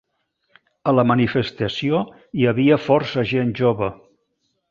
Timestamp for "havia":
2.53-2.79